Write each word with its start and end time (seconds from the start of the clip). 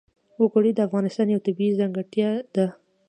وګړي 0.41 0.71
د 0.75 0.79
افغانستان 0.87 1.27
یوه 1.33 1.45
طبیعي 1.47 1.77
ځانګړتیا 1.79 2.29
ده. 2.55 2.67